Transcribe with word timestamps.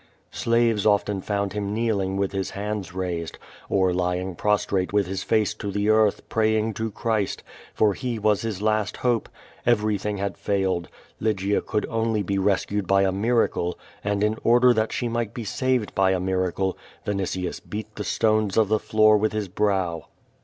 Slaves 0.31 0.83
often 0.83 1.21
found 1.21 1.53
him 1.53 1.75
kneeling 1.75 2.17
with 2.17 2.31
his 2.31 2.49
hands 2.49 2.91
raised, 2.91 3.37
or 3.69 3.93
lying 3.93 4.33
prostrate 4.33 4.91
with 4.91 5.05
his 5.05 5.21
face 5.21 5.53
to 5.53 5.69
the 5.69 5.89
earth, 5.89 6.27
praying 6.27 6.73
to 6.73 6.89
Christ, 6.89 7.43
for 7.75 7.93
He 7.93 8.17
was 8.17 8.41
his 8.41 8.63
last 8.63 8.95
ho]>e. 8.97 9.27
Everything 9.63 10.17
had 10.17 10.39
failed. 10.39 10.89
Lygia 11.19 11.61
could 11.61 11.85
only 11.85 12.23
be 12.23 12.39
rescued 12.39 12.87
by 12.87 13.03
a 13.03 13.11
miracle, 13.11 13.77
and 14.03 14.23
in 14.23 14.39
order 14.43 14.73
that 14.73 14.91
she 14.91 15.07
might 15.07 15.35
be 15.35 15.43
saved 15.45 15.93
by 15.93 16.09
a 16.13 16.19
mira 16.19 16.51
cle, 16.51 16.75
Vinitius 17.05 17.59
beat 17.59 17.95
the 17.95 18.03
stones 18.03 18.57
of 18.57 18.69
the 18.69 18.79
floor 18.79 19.17
with 19.17 19.33
his 19.33 19.47
brow. 19.49 20.07